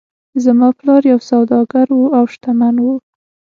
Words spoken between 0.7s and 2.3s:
پلار یو سوداګر و او